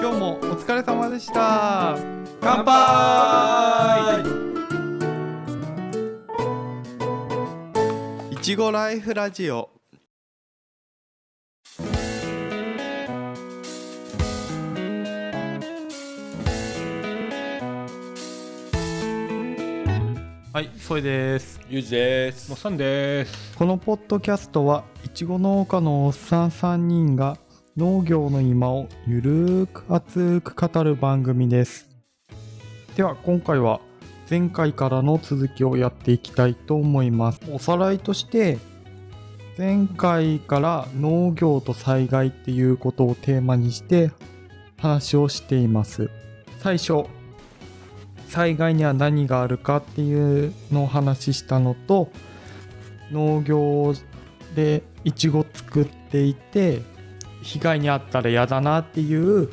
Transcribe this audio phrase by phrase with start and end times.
[0.00, 1.94] 今日もお疲れ様でした。
[2.40, 4.22] 乾杯。
[8.30, 9.68] いちごライフラジオ。
[20.54, 21.60] はい、それです。
[21.68, 22.48] ゆうじです。
[22.48, 23.54] もっさんです。
[23.54, 27.36] このポッドキャストはいちご農家のおっさん3人が
[27.76, 31.88] 農業の今をゆるーく熱く語る番組です。
[32.96, 33.80] では今回は
[34.28, 37.40] 前回からの続きをやっていきたいと思います。
[37.48, 38.58] おさらいとして
[39.56, 44.10] 前回から農業と災害っていうことをテーマにして
[44.78, 46.10] 話をしています。
[46.58, 47.04] 最初
[48.26, 52.10] 災害には何があるかっていうのを話したのと
[53.12, 53.94] 農業
[54.56, 56.80] でいちご作っていて
[57.42, 59.48] 被害に遭ったら嫌だなっていう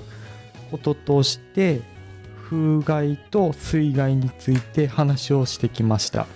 [0.71, 1.81] こととして
[2.49, 6.27] 風害と水害について話をしてきました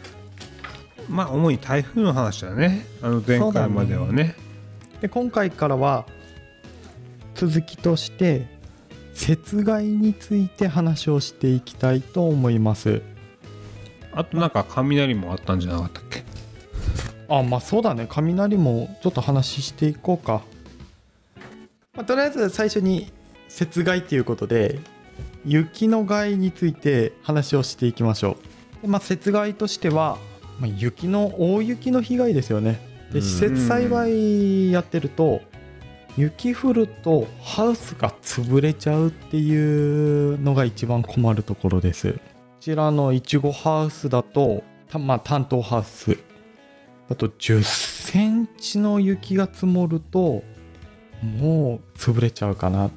[1.10, 2.86] まあ主に台風の話だね。
[3.02, 4.36] あの前回まではね。
[5.02, 6.06] で今回からは
[7.36, 8.48] 続きとして
[9.28, 13.02] 雪害について話をしていきたいと思います
[14.14, 16.24] あとなんか雷もあったんじゃなかったっけ？
[17.28, 20.42] あまあそうだね雷もちょっと話していこうか、
[21.94, 23.12] まあとりあえず最初に
[23.60, 24.80] 雪害っていうことで
[25.44, 28.38] 雪の害について話をしていきましょ
[28.80, 28.82] う。
[28.84, 30.18] でまあ雪害としては、
[30.60, 32.80] まあ、雪の大雪の被害ですよね。
[33.12, 33.26] でうん。
[33.26, 35.42] 施設栽培やってると
[36.16, 42.14] 雪降るとハウスが潰れちゃうっていうのが一番困るところです。
[42.14, 42.20] こ
[42.62, 46.18] ちらのいちごハウスだとたまあ担当ハウス。
[47.10, 50.44] あと10センチの雪が積もると
[51.22, 52.90] もう潰れちゃうかな。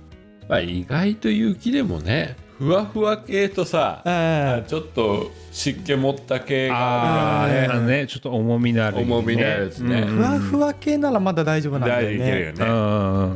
[0.48, 8.07] まあ意外と雪でもねふわふわ系とさえちょっと湿気持った系あがあ、ーね、あのね。
[8.07, 10.01] ちょっと重みのある、重みのあるやつね。
[10.01, 10.08] うん。
[10.08, 12.17] ふわふわ系ならまだ大丈夫なんだよね。
[12.17, 12.67] 大いけるよね。
[12.67, 12.70] う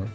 [0.04, 0.10] ん。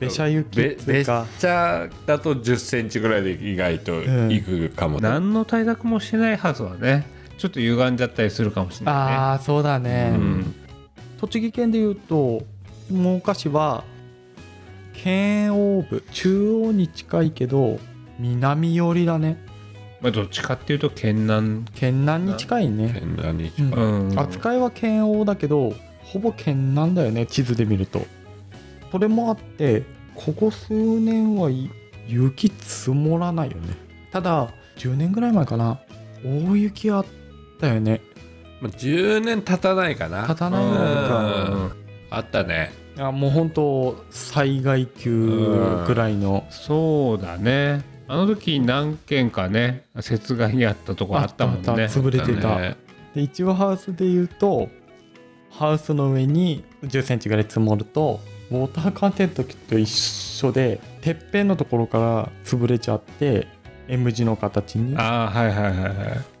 [0.00, 1.26] べしゃ雪べべっっていうか。
[1.38, 9.00] ちゃだと1 0ンチぐらいで意外といくかも、何の対策もしてないはずはね、ちょっと歪んじゃったりするかもしれないね。
[9.00, 10.54] ああそうだね、うん。
[11.20, 12.42] 栃木県でいうと
[12.90, 13.84] 真岡市は
[15.02, 17.78] 県央部中央に近いけど
[18.18, 19.44] 南寄りだね。
[20.00, 21.64] まあどっちかっていうと県南。
[21.74, 24.08] 県南に近いね、変なにうん。
[24.10, 24.18] うん。
[24.18, 25.72] 扱いは県央だけど
[26.02, 28.06] ほぼ県南だよね地図で見ると。
[28.90, 31.70] それもあってここ数年はい
[32.06, 33.74] 雪積もらないよね。
[34.10, 35.80] ただ10年ぐらい前かな。
[36.24, 37.06] 大雪あっ
[37.60, 38.00] たよね。
[38.60, 40.26] まあ、10年経たないかな。
[40.26, 41.50] 経たないぐらいか。
[41.50, 41.72] うん。
[42.10, 47.84] あったねいやもう本当災害級ぐらいのそうだね。
[48.08, 51.60] あの時何軒かね、雪害にあったとこあったもんね。
[51.60, 52.76] った潰れてたね
[53.14, 54.68] でいちごハウスでいうと
[55.48, 58.18] ハウスの上に1 0ンチぐらい積もると
[58.50, 63.46] ウォーターカーテンの時と一緒でてっぺんのところから潰れちゃって
[63.86, 65.94] M 字の形にああ、はいはいはいはい。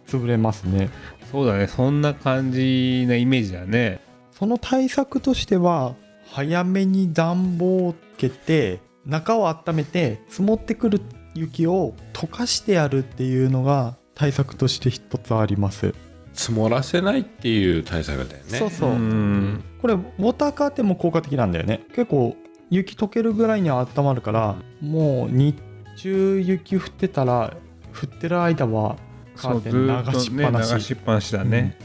[0.08, 0.90] 潰れますね
[1.30, 4.00] そうだね、そんな感じなイメージだね。
[4.32, 5.94] その対策としては
[6.32, 11.00] 早めに暖房をつけて中を温めて積もってくる
[11.34, 15.94] 雪を溶かしてやるっていうのが対策として一つあります、
[16.34, 18.58] 積もらせないっていう対策だよね。
[18.58, 19.64] そうそう、ん。
[19.80, 21.84] これウォーターカーテンも効果的なんだよね。
[21.94, 22.36] 結構
[22.70, 25.56] 雪溶けるぐらいには温まるからもう日
[25.96, 27.56] 中雪降ってたら
[27.94, 28.96] 降ってる間は
[29.36, 30.70] カーテン流しっぱなし。
[30.70, 31.78] ね、流しっぱなしだね。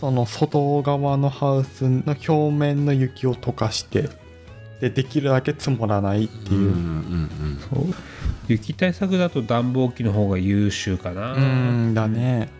[0.00, 4.08] その外側のハウスの表面の雪を溶かして
[4.80, 6.74] でできるだけ積もらないっていう、
[8.46, 11.32] 雪対策だと暖房機の方が優秀かな。
[11.32, 12.50] うんだね。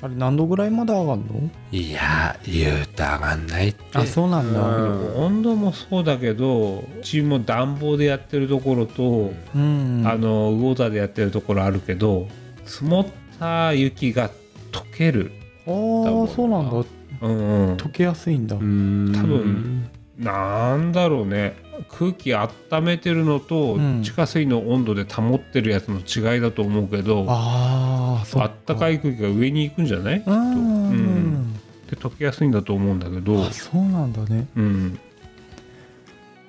[0.00, 1.26] あれ何度ぐらいまで上がるの？
[1.34, 3.84] うんいや言うと上がんないって。
[3.92, 4.60] あそうなんだ。
[4.60, 5.14] うん。
[5.14, 10.02] 温度もそうだけどうちも暖房でやってるところと、うん。
[10.04, 12.26] あのウォーターでやってるところあるけど
[12.64, 13.06] 積もっ
[13.38, 14.30] た雪が
[14.72, 15.30] 溶ける、
[15.66, 16.84] ああそうなんだ。
[17.20, 19.12] うんうん、溶けやすいんだ、うん。
[19.14, 19.88] 多分
[20.18, 21.56] なんだろうね。
[21.88, 22.50] 空気温
[22.82, 24.02] めてるのとうん。
[24.02, 30.18] 地下水の温度で保ってるやつの違いだと思うけど、ああそうあったかい空気が上に行くんじゃない？
[30.20, 30.30] きっと。
[30.32, 31.52] うん、うん。
[31.54, 33.44] で溶けやすいんだと思うんだけど。
[33.44, 34.48] あ、そうなんだね。
[34.56, 34.98] うん、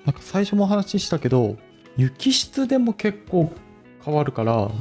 [0.05, 1.57] なんか最初もお話ししたけど
[1.97, 3.51] 雪質でも結構
[4.03, 4.55] 変わるから。
[4.63, 4.71] うん。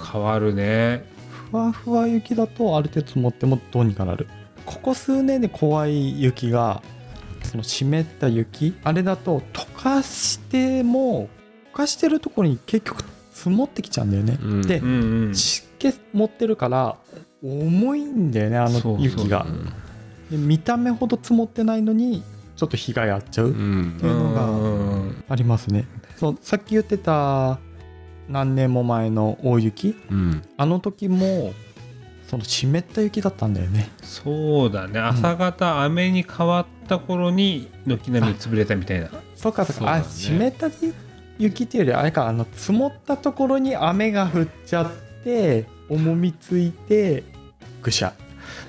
[0.00, 1.04] 変わるね
[1.52, 4.26] ふわふわ雪だとある程度積もってもどうにかなる。
[4.64, 6.82] ここ数年で怖い雪が
[7.42, 11.28] その湿った雪あれだと溶かしても
[11.72, 14.62] 溶かしてるところに結局積もってきちゃうんだよね、うん。
[14.62, 16.96] でうんうん湿気持ってるから
[17.42, 19.44] 重いんだよねあのそうそう雪が。
[20.30, 22.22] で見た目ほど積もってないのに
[22.56, 25.24] ちょっと被害あっちゃううんっていうのがうん。
[25.28, 25.86] ありますね。
[26.16, 27.58] そうさっき言ってた
[28.32, 29.94] 何年も前の大雪？
[30.10, 30.42] うん。
[30.56, 31.52] あの時も
[32.26, 33.90] その湿った雪だったんだよね。
[34.02, 34.98] そうだね。
[34.98, 39.10] 朝方雨に変わった頃に軒並み潰れたみたいな。
[39.36, 40.00] そうかそうか、ね。
[40.00, 40.70] あ湿った
[41.38, 44.90] 雪っていうよりあれかあの積もったところに雨が降っちゃっ
[45.24, 47.24] て重みついて
[47.82, 48.14] ぐしゃ。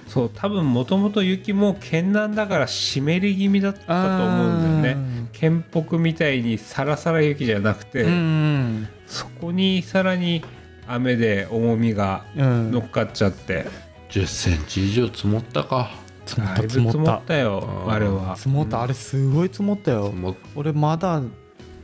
[0.07, 3.93] そう多分もともと雪も県南だから湿り気味だったと
[4.25, 5.29] 思うんだよね。
[5.31, 10.43] 県北みたいにサラサラ雪じゃなくて、うんうんそこにさらに
[10.87, 12.71] 雨で重みがうん。
[12.71, 13.65] 乗っかっちゃって、
[14.09, 15.91] 10センチ以上積もったか。
[16.25, 17.91] 積もっだた積もっいぶ積もったたようん。
[17.91, 18.35] あれは。
[18.35, 18.81] 積もった。
[18.81, 20.07] あれすごい積もったよ。
[20.07, 21.21] 積もっ俺まだ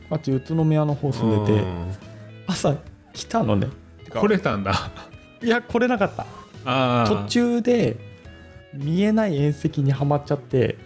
[0.09, 1.63] あっち宇都宮の方住んでて
[2.47, 2.75] 朝
[3.13, 3.67] 来たのね。
[4.09, 4.73] 来れたんだ。
[5.43, 7.05] いや来れなかった。
[7.07, 7.95] 途中で
[8.73, 10.77] 見えない縁石にはまっちゃって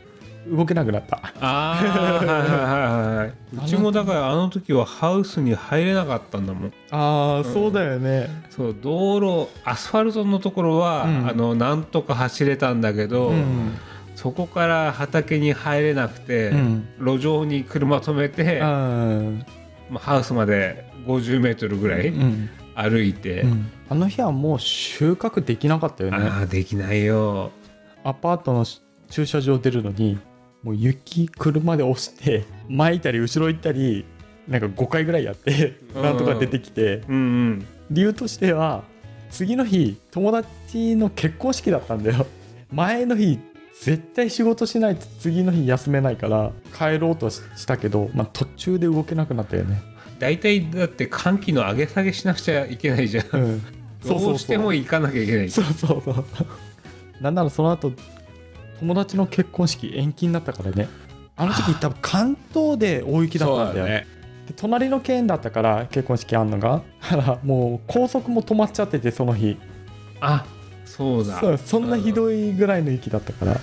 [0.48, 1.22] 動けなくなった。
[1.40, 3.34] ああはいはいはいはい
[3.66, 6.74] うちもだからあの時はハウスに入れなかったんだもん。
[6.92, 8.30] ああ、んそうだよね。
[8.50, 11.30] そう道路アスファルトのところは、うん。
[11.30, 13.78] あのなんとか走れたんだけど、うん。
[14.16, 16.88] そこから畑に入れなくて、うん。
[17.00, 19.46] 路上に車止めて、うん。
[19.90, 22.50] まあ、ハウスまで50メートルぐらいうん。
[22.76, 23.72] 歩いて、うん。
[23.90, 26.18] あの日はもう収穫できなかったよね。
[26.18, 27.52] ああできないよ。
[28.04, 28.66] アパートの
[29.10, 30.20] 駐車場出るのに
[30.64, 34.06] もう雪車で押して前いたり後ろ行ったり
[34.48, 36.02] なんか5回ぐらいやってうん。
[36.02, 37.04] なんとか出てきて。
[37.08, 37.18] うんう
[37.52, 37.68] ん。
[37.92, 38.84] 理由としては
[39.30, 42.26] 次の日友達の結婚式だったんだよ。
[42.72, 43.40] 前の日
[43.82, 49.82] 絶対仕事しないと次の日休めないから帰ろうとししたけど、まあ、途中で動けなくなったよね、
[50.20, 53.26] 大体だって寒気の上げ下げしなくちゃいけないじゃん。
[53.34, 53.62] うん、
[54.02, 54.30] そうそうそう。
[54.30, 55.50] どうしても行かなきゃいけない。
[55.50, 56.26] そうそうそう。
[57.22, 57.92] なんならその後
[58.84, 60.90] 友達の結婚式延期になったからね。
[61.38, 63.86] あの時多分関東で大雪だったんだよ。
[63.86, 64.06] ね。
[64.46, 66.84] で隣の県だったから結婚式あんのが。
[67.02, 69.58] だからもう高速も止まっちゃっててその日。
[70.20, 70.46] あ
[70.84, 71.40] そうだ。
[71.40, 73.58] そうそんなひどいぐらいの雪だったから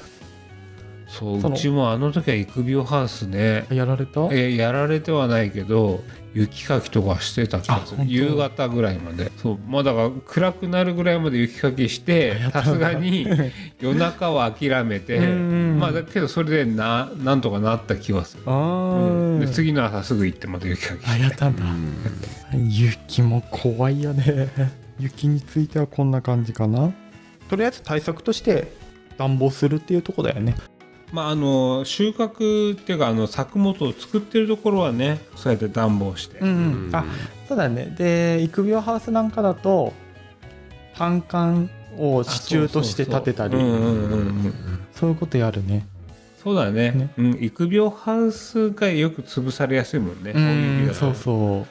[1.10, 3.66] そううちもあの時は育苗ハウスね。
[3.70, 4.28] やられた？
[4.32, 6.04] えやられてはないけど
[6.34, 8.04] 雪かきとかしてた気がする。
[8.06, 9.32] 夕方ぐらいまで。
[9.36, 13.26] そうまあだから暗くなるぐらいまで雪かきしてさすがに
[13.82, 19.38] 夜中は諦めてうんまあだけどそれでななんとかなった気はする、あうん。
[19.38, 21.64] ー、で次の朝すぐ行ってまた雪かきあやったんだ。
[21.64, 22.68] うん。
[22.70, 24.48] 雪も怖いよね。
[25.00, 26.92] 雪についてはこんな感じかな。
[27.48, 28.72] とりあえず対策として
[29.18, 30.54] 暖房するっていうとこだよね
[31.12, 36.48] まああの収穫っていうかあの作物を作ってるところはねそうやって暖房して、うん、
[36.86, 37.04] うん、あ
[37.48, 39.92] そうだねで育苗ハウスなんかだと
[40.96, 43.56] 単管を支柱として立てたり。
[44.92, 45.86] そういうことやるね。
[46.42, 46.90] そうだね。
[46.92, 47.10] ね。
[47.16, 50.98] うん、育苗ハウスがよく潰されやすいもんね、うん大雪だと。
[50.98, 51.66] そうそ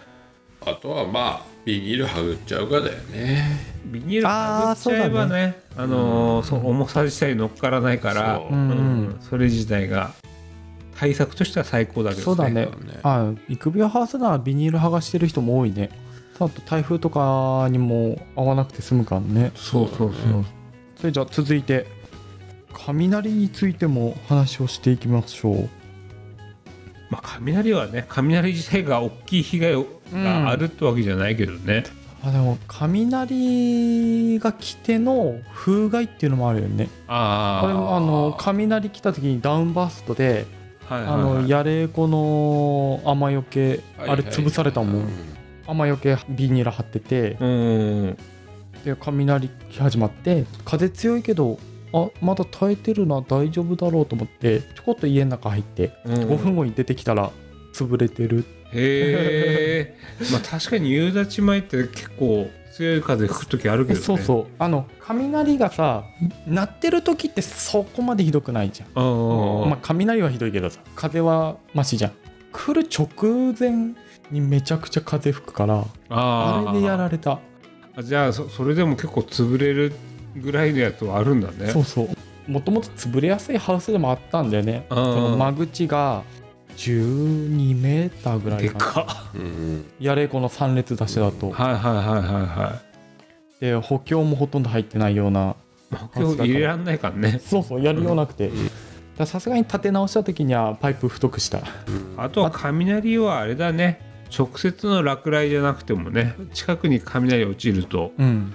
[0.65, 0.69] う。
[0.69, 3.45] あとはまあビニールはぐっちゃうかだよね。
[3.85, 8.53] ビニールかぶっちゃえばねあのーそう重さ自体乗っからないからそう。
[8.53, 10.13] うんうんそれ自体が
[10.97, 12.69] 対策としては最高だけど、ね、そうだね。
[12.71, 13.00] そうだね。
[13.03, 15.89] あ育苗ハウスならビニール剥がしてる人も多いね。
[16.39, 19.51] あと台風とかにも合わなくて済むからね。
[19.56, 20.45] そうそうそう。
[20.97, 21.85] それじゃあ続いて
[22.73, 25.69] 雷についても話をしていきましょう
[27.09, 29.73] まあ雷はね雷自体が大きい被害
[30.13, 31.83] があるってわけじゃないけどね、
[32.23, 36.89] あでも雷が来ての風害っていうのもあるよね。
[37.07, 40.45] あこれもあの雷来た時にダウンバーストで
[40.87, 45.09] はいはいあのはいやれこの雨よけあれ潰されたもん。
[45.68, 47.37] 雨よけビニール張ってて。
[47.39, 48.18] うん。
[48.83, 51.59] で雷来始まって風強いけど
[51.94, 56.14] あまだ耐えてるな大丈夫だろうと思ってちょこっと家の中入ってうん。
[56.14, 57.31] 5分後に出てきたら
[57.74, 58.46] 潰れてる。
[58.72, 59.98] へえ。
[60.31, 64.06] まあ確かに夕立前って結構強い風吹く時あるけどね。
[64.06, 64.46] そうそう。
[64.60, 66.04] あの雷がさ
[66.48, 72.12] 鳴ってる時ってそこまでひどくないじゃん、うんうんまあ、雷はひどいけどさ風はマシじゃん。
[72.52, 73.08] 来る直
[73.58, 73.94] 前
[74.31, 77.40] にめちゃくちゃ風吹くからああれでやれられた。
[78.04, 79.94] じゃあそそれでも結構潰れる
[80.36, 81.68] ぐらいのやつはあるんだね。
[81.68, 82.52] そうそう。
[82.52, 84.86] もともと潰れやすいハウスでもあったんだよね。
[84.90, 84.95] うん。
[84.95, 86.24] その間口が
[86.78, 89.31] 12メーターぐらいでか
[90.00, 91.52] やれこの3列出しだと。
[91.52, 92.81] はいはいはいはいは
[93.59, 95.56] で補強もほとんど入ってないような。
[95.92, 97.42] い今日入れらんないからね。
[97.44, 98.48] そうそうやりようなくて。
[98.48, 98.66] うん。
[98.66, 98.76] だか
[99.19, 101.62] らさすがに立て直した時にはパイプ太くした。
[102.18, 104.07] あとは雷はあれだね。
[104.36, 108.54] 直接の落雷じゃなくてもね近くに雷落ちると、うん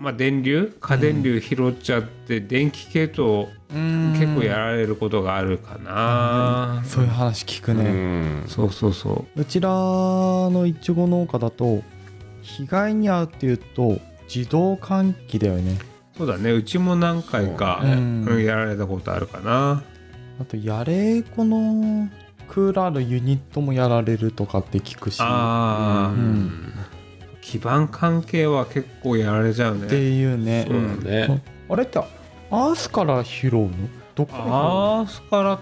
[0.00, 0.76] まあ、電流？
[0.80, 7.90] 過電流拾っちゃって、電気系統結構やられることがあるかな、そういう話聞くうね、
[8.42, 8.44] ん。
[8.46, 9.40] そうそうそう。
[9.40, 11.82] うちらのいちご農家だと
[12.42, 13.98] 被害に遭うっていうと
[14.32, 15.78] 自動換気だよね。
[16.18, 16.50] そうだね。
[16.50, 19.82] うちも何回か、やられたことあるかな。
[20.40, 22.08] あとやれこの
[22.48, 25.18] クーラーのユニットもやられるとかって聞くし。
[25.20, 26.74] ああ、うん
[27.44, 30.64] 基盤関係は結構やられちゃうってねいうね。
[30.66, 31.42] そうだね。
[31.68, 33.70] あれってアースから拾うの？
[34.14, 35.60] どっかアースからっ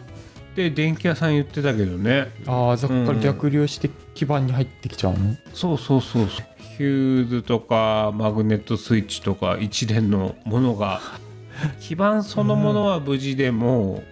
[0.55, 2.29] て電気屋さん言ってたけどね。
[2.47, 6.29] ああそこから逆流して基板に入ってきちゃうの、そうそうそう。
[6.29, 6.47] そう
[6.77, 11.01] ヒューズとかマグネットスイッチとか一連のものが。
[11.81, 14.03] 基板そのものは無事でも、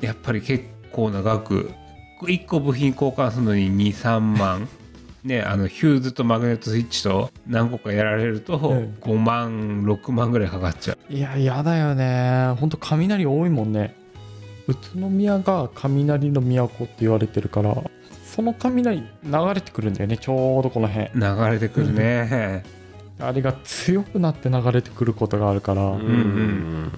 [0.00, 1.70] やっぱり結構な額
[2.22, 4.68] 1個部品交換するのに23万
[5.24, 8.96] ねあのヒューズとマグネットスイッチと何個かやられるとうん。
[9.00, 11.12] 5万6万ぐらいかかっちゃう。
[11.12, 12.54] いややだよね。
[12.58, 13.94] ほんと雷多いもんね。
[14.66, 17.74] 宇都宮が雷の都って言われてるから
[18.24, 21.10] その雷流れてくるんだよねちょうどこの辺。
[21.14, 22.62] 流れてくるね。
[23.20, 26.92] あれが強くなって流れてくることがあるから、うんうん。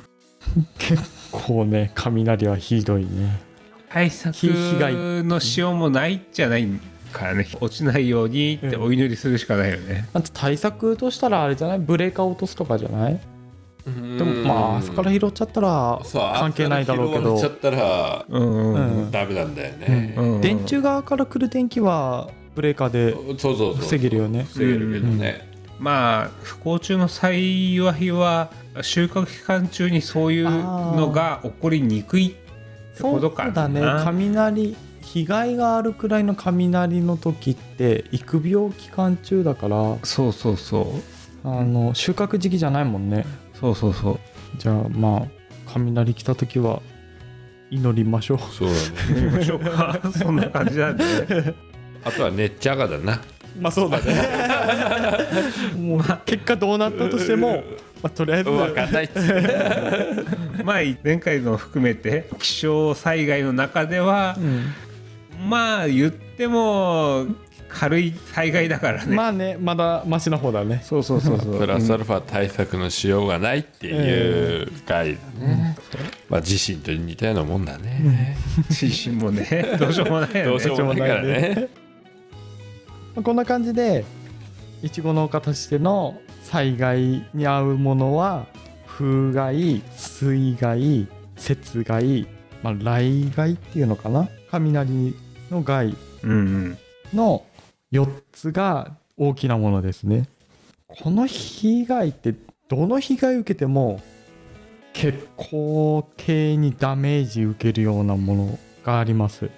[0.78, 3.40] 結構ね雷はひどいね。
[3.88, 6.68] 対策のしようもないじゃない
[7.10, 11.78] からね落ちないようにってお祈りするしかないよね、あと対策としたらあれじゃない？
[11.78, 13.20] ブレーカー落とすとかじゃない？
[13.86, 14.18] うん。
[14.18, 17.22] でもまああそこから拾っちゃったらそう関係ないだろうけど。
[17.22, 19.10] 拾われちゃったらうんうんうん。
[19.10, 20.34] ダメなんだよね、うん。
[20.34, 20.40] うん。
[20.40, 24.44] 電柱側から来る電気はブレーカーでそうそうそう防げるよね。
[24.44, 25.48] 防げるけどね、
[25.78, 28.50] まあ不幸中の幸いは
[28.82, 32.50] 収穫期間中にそういうのが起こりにくいって
[32.94, 33.52] そうことかな。
[33.52, 33.80] だね。
[34.04, 40.92] 雷被害があるくらいの雷の時って育苗期間中だからそうそうそ
[41.44, 41.48] う。
[41.48, 43.24] あの収穫時期じゃないもんね。
[43.54, 44.18] そうそうそう。
[44.58, 45.22] じゃあまあ
[45.72, 46.82] 雷来た時は
[47.70, 48.38] 祈りましょう。
[48.38, 48.80] そうだね。
[49.22, 50.00] 行きましょうか。
[50.16, 51.54] そんな感じなんでね。
[52.04, 53.20] あとはねっちゃがだな。
[53.58, 54.14] まあそうだね。
[55.76, 57.62] もう結果どうなったとしても、
[58.02, 58.50] まあ、とりあえず。
[58.50, 64.72] 分かんないっつってまあ前回の含めて気象災害の中ではうん
[65.48, 67.26] まあ言っても
[67.68, 70.80] 軽い災害だからね、まあねまだマシな方だね。
[70.84, 71.58] そうそうそうそう。
[71.58, 75.76] プラスアルファ対策のしようがないっていう回だね、
[76.28, 78.36] まあ地震と似たようなもんだね、
[78.68, 79.46] 地震もね
[79.78, 80.44] どうしようもないよね。
[80.44, 81.68] どうしようもないからね。
[83.14, 84.04] まあこんな感じで
[84.82, 87.00] いちご農家としての災害
[87.34, 88.46] に遭うものは
[88.86, 91.06] 風害水害
[91.48, 92.26] 雪害、
[92.62, 94.28] まあ、雷害っていうのかな。
[94.50, 95.14] 雷
[95.50, 96.78] の害うんうん。
[97.14, 97.44] の
[97.92, 100.28] 4つが大きなものですね。
[100.86, 102.34] この被害って
[102.68, 104.00] どの被害受けても
[104.92, 109.50] 結構経営にダメージ受けるようなものがあります、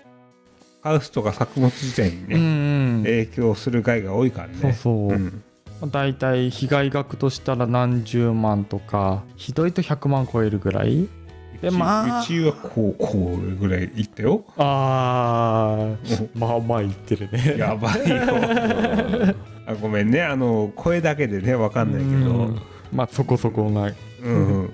[0.83, 3.03] ハウスとか作物自体にね、うんうん。
[3.05, 4.55] 影響する害が多いからね。
[4.61, 5.43] そうそう、ん。
[5.91, 11.09] だいたい被害額としたら何十万とかひどいと100万超えるぐらい
[11.63, 12.23] でうちまあ。
[12.23, 14.45] うちはこうこうぐらいいったよ。
[14.59, 16.29] あー。
[16.39, 17.55] まあまあ言ってるね。
[17.57, 18.17] やばいよ。
[19.67, 20.23] あごめんね。
[20.23, 22.31] あの声だけでねわかんないけど。
[22.33, 22.61] うん。
[22.93, 23.93] まあそこそこな
[24.23, 24.73] うん、うん、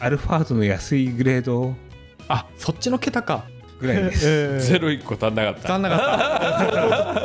[0.00, 1.74] アルファードの安いグレード？
[2.28, 3.44] あそっちの桁か。
[3.80, 4.26] ぐらいです。
[4.28, 5.72] えゼロ一個足んなかった。
[5.72, 5.96] 足んなか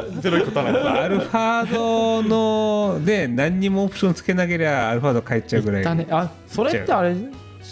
[0.06, 0.22] った。
[0.22, 5.84] ゼロ一個足んなかっアルファードので何にもオプションつけなければアルファード買っちゃうぐらい。
[5.84, 6.06] たね。
[6.12, 7.16] あそれってあれ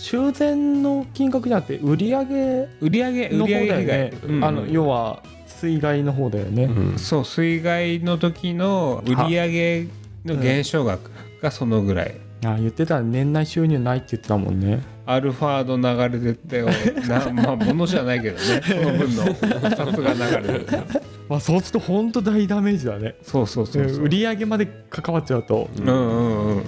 [0.02, 3.86] 修繕の金額じゃなくて売り上げ売り上げの方だよね。
[3.86, 4.44] 害、うん。
[4.44, 6.98] あの要は水害の方だよね、うん。
[6.98, 9.88] そう水害の時の売り上げ
[10.26, 14.82] の減少額がそのぐらい、あ言ってた年内収入ないって言ってたもんね。
[15.06, 16.68] アルファード流れてってよ
[17.08, 18.62] なまあものじゃないけどね。
[18.64, 19.36] その分の
[19.70, 20.84] 札が流れてる。
[21.30, 23.16] まあそうすると本当大ダメージだね。
[23.22, 24.04] そうそうそうそう。
[24.06, 25.70] 売り上げまで関わっちゃうと。
[25.78, 26.64] うんうんうん。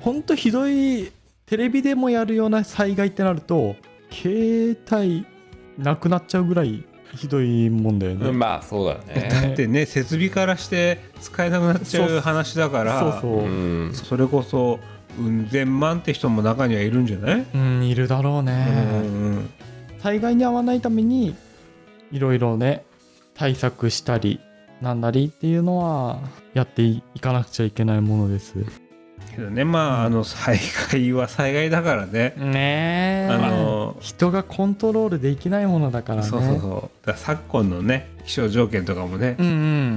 [0.00, 1.10] 本当ひどい
[1.48, 3.76] テレビでもやるような災害ってなると
[4.10, 5.26] 携帯
[5.78, 9.28] なくなっちゃうぐらいひどいもんだよね、まあそうだね。
[9.32, 13.00] だってね設備からして使えなくなっちゃう話だから。
[13.00, 13.88] そうそう、う。
[13.88, 13.94] ん。
[13.94, 14.78] それこそ
[15.18, 18.66] うん千万って人も中にはいるんじゃない、うんいるだろうね、
[19.02, 19.50] うん
[19.98, 21.34] 災害に遭わないために
[22.12, 22.84] いろいろね
[23.34, 24.38] 対策したり
[24.80, 26.20] なんだりっていうのは
[26.54, 28.54] やっていかなくちゃいけないものです
[29.30, 29.64] けどね。
[29.64, 30.58] まああの災
[30.90, 33.28] 害は災害だからね、ねえ。
[33.30, 36.28] あの人がコントロールできないものだからね。
[36.28, 37.12] そうそうそう。
[37.16, 39.50] 昨今のね気象条件とかもね、うんう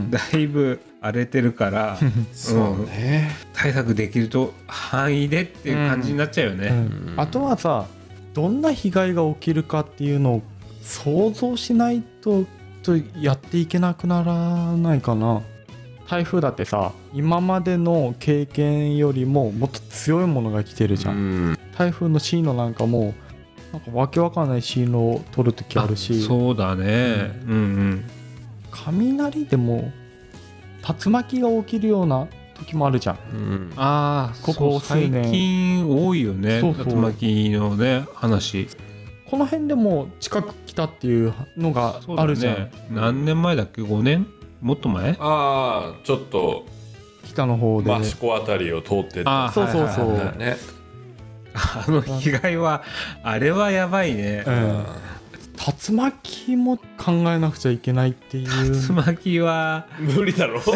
[0.08, 0.12] ん。
[0.12, 1.98] だいぶ荒れてるから
[2.34, 3.32] そうね。
[3.54, 7.14] 対策できると範囲でっていう感じになっちゃうよね、うん。
[7.18, 7.86] あとはさ
[8.34, 10.42] どんな被害が起きるかっていうのを
[10.82, 12.46] 想像しないと
[12.84, 15.42] とやっていけなくならないかな
[16.12, 21.20] 台風だってさ今までの経験よりももっと強いものが来てるじゃん、う
[21.51, 21.60] ん。
[21.77, 23.13] 台風の進路なんかも
[23.72, 26.22] なんかわけわかんない進路を取る時あるし。
[26.22, 27.32] そうだね。
[27.46, 27.51] うん。
[27.51, 28.06] うん
[28.72, 29.91] 雷でも
[31.06, 33.18] 竜巻が起きるような時もあるじゃん。
[33.34, 33.74] うん。
[33.77, 35.32] ああここ最数年。
[35.32, 36.60] 近多いよね。
[36.60, 36.86] そうそう。
[36.88, 38.68] 竜巻のね話。
[39.30, 42.72] この辺でも近く来たっていうのがあるじゃん、ね。
[42.89, 44.27] 何年前だっけ？5年？
[44.62, 45.18] もっと前？
[45.20, 46.65] ああちょっと
[47.25, 49.46] 北の方で、益子あたりを通ってった。
[49.46, 50.58] あーそうそうそう、ね。
[51.53, 52.84] あの被害は
[53.24, 54.44] あれはやばいね。
[54.46, 54.86] うん
[55.88, 58.48] 竜巻も考えなくちゃいけないっていう。
[58.74, 60.60] 竜巻は無理だろ。
[60.62, 60.74] 被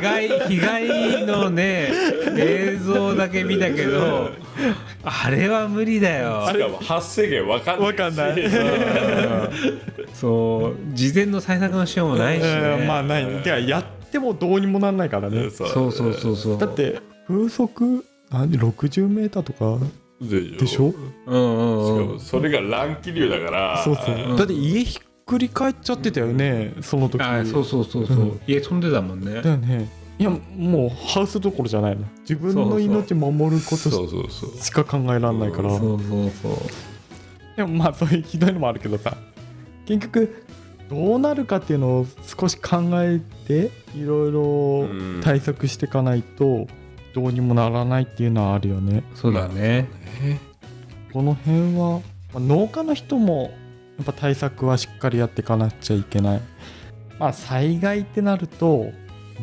[0.00, 1.90] 害被害のね
[2.36, 4.30] 映像だけ見たけど
[5.02, 6.46] あれは無理だよ。
[6.48, 8.36] しかも発生源わかんないわかんない。
[10.14, 12.48] そう事前の対策のしようもないし、ね。
[12.80, 13.26] うんまあない。
[13.42, 15.50] てかやってもどうにもなんないからね。
[15.50, 19.78] そうそうそうそうだって風速何？60メーターとか
[20.20, 20.94] ででしょ？
[21.26, 22.04] うんうんうん。
[22.04, 23.82] しかもそれが乱気流だから。
[23.84, 24.36] そうそう、うん。
[24.36, 27.20] だって家ひっくり返っちゃってたよねその時。
[27.22, 28.40] あそうそうそうそう、うん。
[28.46, 29.42] 家飛んでたもんね。
[29.42, 29.90] だよね。
[30.18, 35.68] いやもうハウスどころじゃないの自分の命守ることしか考えられないから。
[35.78, 36.52] そうそうそう。
[37.54, 39.16] でもまあそういうひどいのもあるけどさ。
[39.84, 40.44] 結局
[40.88, 44.40] どうなるかっていうのを少し考えていろいろ
[44.90, 45.20] うん。
[45.22, 46.66] 対策していかないと
[47.16, 49.02] どうにもならないっていうのはあるよね。
[49.14, 49.88] そうだね。
[51.14, 52.00] この辺は
[52.34, 53.54] まあ農家の人も
[53.96, 56.40] やっぱ対策はしっかりやっていかなくちゃいけない。
[57.18, 58.92] まあ災害ってなると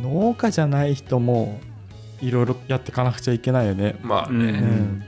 [0.03, 1.59] 農家じゃない人も
[2.21, 3.95] いろいろやっていかなくちゃいけないよね。
[4.03, 5.03] うまあね、うん。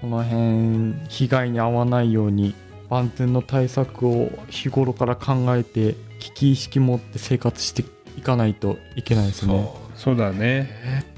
[0.00, 2.54] この辺被害に遭わないように
[2.88, 7.84] 万全の対策を日頃から考えて危機意識持って生活して
[8.16, 9.68] いかないといけないですね。
[9.96, 11.15] そうだね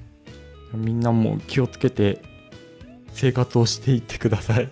[0.74, 2.22] みんなも気をつけて
[3.12, 4.68] 生活をしていってください。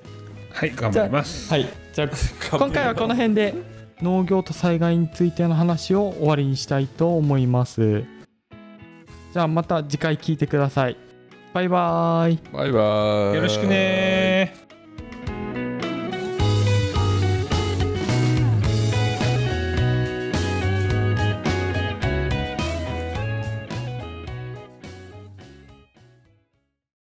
[0.50, 1.50] はい頑張ります。
[1.50, 1.68] はい。
[1.92, 3.54] じゃあ今回はこの辺で
[4.00, 8.04] 農業と災害についての話を終わりにしたいと思います。
[9.32, 10.96] じゃあまた次回聞いてください。
[11.52, 12.38] バイバーイ。
[12.52, 13.36] バイバイ。
[13.36, 14.65] よろしくね